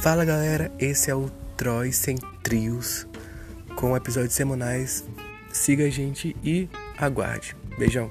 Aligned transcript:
Fala 0.00 0.24
galera, 0.24 0.70
esse 0.78 1.10
é 1.10 1.14
o 1.14 1.28
Troy 1.56 1.92
Sem 1.92 2.16
Trios, 2.40 3.04
com 3.74 3.96
episódios 3.96 4.32
semanais. 4.32 5.04
Siga 5.52 5.86
a 5.86 5.90
gente 5.90 6.36
e 6.42 6.68
aguarde. 6.96 7.56
Beijão. 7.76 8.08